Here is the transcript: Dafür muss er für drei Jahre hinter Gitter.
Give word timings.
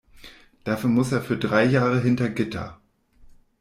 Dafür 0.63 0.89
muss 0.89 1.11
er 1.11 1.21
für 1.21 1.37
drei 1.37 1.63
Jahre 1.63 1.99
hinter 2.01 2.27
Gitter. 2.27 2.81